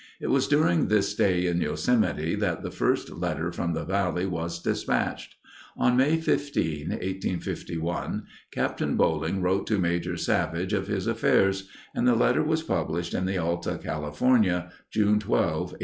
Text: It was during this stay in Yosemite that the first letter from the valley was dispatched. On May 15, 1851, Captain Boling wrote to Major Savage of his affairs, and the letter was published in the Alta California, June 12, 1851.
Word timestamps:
It 0.19 0.31
was 0.31 0.47
during 0.47 0.87
this 0.87 1.09
stay 1.09 1.45
in 1.45 1.61
Yosemite 1.61 2.33
that 2.37 2.63
the 2.63 2.71
first 2.71 3.11
letter 3.11 3.51
from 3.51 3.73
the 3.73 3.85
valley 3.85 4.25
was 4.25 4.59
dispatched. 4.59 5.35
On 5.77 5.95
May 5.95 6.19
15, 6.19 6.89
1851, 6.89 8.23
Captain 8.49 8.97
Boling 8.97 9.43
wrote 9.43 9.67
to 9.67 9.77
Major 9.77 10.17
Savage 10.17 10.73
of 10.73 10.87
his 10.87 11.05
affairs, 11.05 11.69
and 11.93 12.07
the 12.07 12.15
letter 12.15 12.41
was 12.41 12.63
published 12.63 13.13
in 13.13 13.27
the 13.27 13.37
Alta 13.37 13.77
California, 13.77 14.71
June 14.89 15.19
12, 15.19 15.19
1851. 15.73 15.79